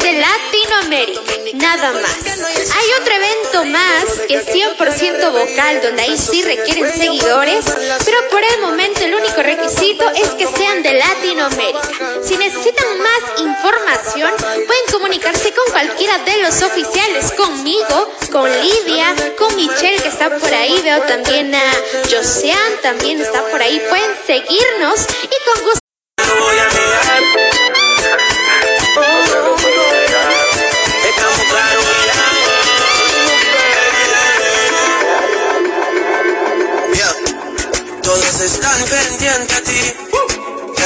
de 0.00 0.12
Latinoamérica, 0.12 1.20
nada 1.54 1.92
más. 1.92 2.16
Hay 2.26 2.86
otro 3.00 3.14
evento 3.14 3.64
más 3.66 4.04
que 4.26 4.34
es 4.34 4.46
100% 4.46 5.32
vocal, 5.32 5.82
donde 5.82 6.02
ahí 6.02 6.16
sí 6.16 6.42
requieren 6.42 6.90
seguidores, 6.92 7.64
pero 8.04 8.18
por 8.30 8.42
el 8.42 8.60
momento 8.60 9.00
el 9.00 9.14
único 9.14 9.42
requisito 9.42 10.08
es 10.10 10.30
que 10.30 10.46
sean 10.46 10.82
de 10.82 10.94
Latinoamérica. 10.94 11.88
Si 12.22 12.36
necesitan 12.36 12.98
más 12.98 13.40
información, 13.40 14.32
pueden 14.38 14.86
comunicarse 14.92 15.52
con 15.52 15.72
cualquiera 15.72 16.18
de 16.18 16.38
los 16.42 16.62
oficiales, 16.62 17.32
conmigo, 17.32 18.12
con 18.32 18.50
Lidia, 18.50 19.14
con 19.38 19.54
Michelle 19.56 20.02
que 20.02 20.08
está 20.08 20.30
por 20.30 20.52
ahí, 20.52 20.80
veo 20.82 21.00
también 21.02 21.54
a 21.54 21.72
Josean, 22.10 22.80
también 22.82 23.20
está 23.20 23.42
por 23.44 23.60
ahí, 23.60 23.80
pueden 23.88 24.10
seguirnos 24.26 25.06
y 25.22 25.50
con 25.50 25.64
gusto 25.64 25.83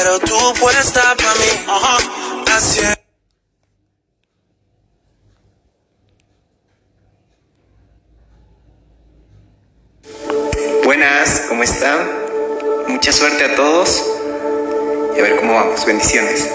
pero 0.09 0.21
tú 0.21 0.55
puedes 0.59 0.87
estar 0.87 1.15
para 1.19 1.35
mí. 1.35 1.67
Así 2.57 2.81
es. 2.81 2.99
Buenas, 10.83 11.43
¿cómo 11.51 11.63
están? 11.63 11.99
Mucha 12.89 13.13
suerte 13.13 13.45
a 13.45 13.55
todos 13.55 14.03
y 15.15 15.21
a 15.21 15.23
ver 15.23 15.37
cómo 15.37 15.55
vamos. 15.55 15.85
Bendiciones. 15.85 16.49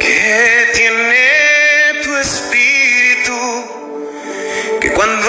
¿Qué 0.00 0.70
tiene 0.72 2.02
tu 2.02 2.16
espíritu 2.16 3.36
que 4.80 4.90
cuando 4.92 5.28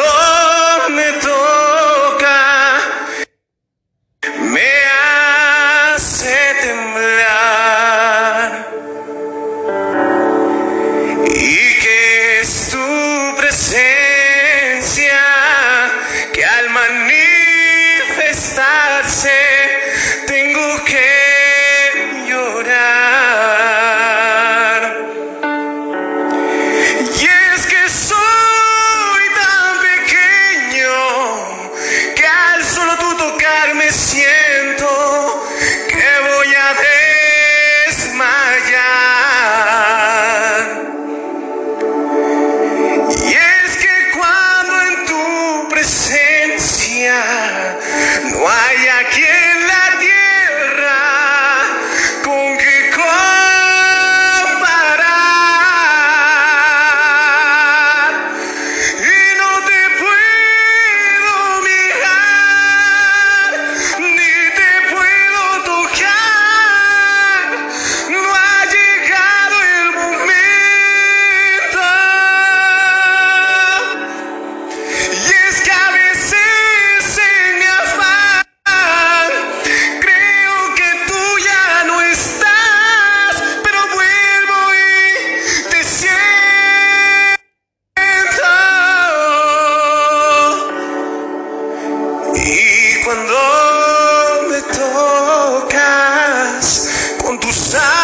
con 97.71 97.98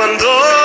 cuando 0.00 0.59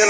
En 0.00 0.06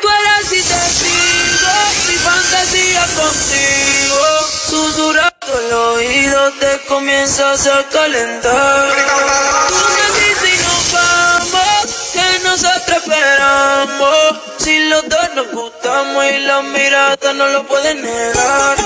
tu 0.00 0.08
eras 0.08 0.52
y 0.52 0.62
te 0.62 0.80
fila, 1.00 1.76
mi 2.08 2.14
fantasía 2.14 3.04
contigo. 3.14 4.22
Susurato, 4.70 5.58
el 5.58 5.72
oído 5.72 6.40
te 6.52 6.80
comienzas 6.88 7.66
a 7.66 7.84
calentar. 7.90 9.47
Si 14.58 14.78
los 14.88 15.08
dos 15.08 15.34
nos 15.34 15.50
gustamos 15.52 16.24
y 16.24 16.38
la 16.40 16.62
mirada 16.62 17.32
no 17.32 17.48
lo 17.48 17.66
pueden 17.66 18.02
negar. 18.02 18.76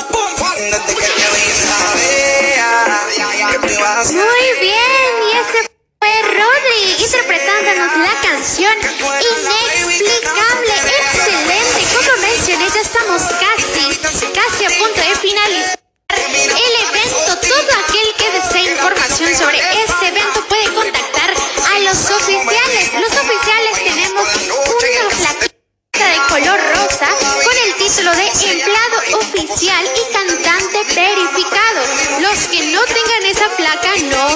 Muy 4.11 4.47
bien, 4.61 5.12
y 5.23 5.37
ese 5.38 5.70
fue 6.00 6.23
Rodri 6.23 7.05
interpretándonos 7.05 7.97
la 7.99 8.14
canción 8.23 8.75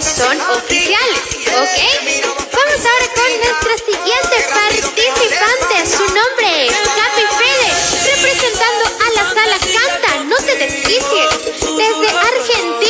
son 0.06 0.40
oficiales, 0.52 1.18
¿ok? 1.48 1.78
Vamos 2.52 2.80
ahora 2.86 3.08
con 3.14 3.30
nuestra 3.38 3.76
siguiente 3.84 4.36